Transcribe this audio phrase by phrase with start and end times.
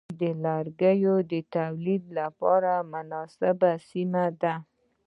[0.03, 4.55] •غونډۍ د لرګیو د تولید لپاره مناسبه سیمه ده.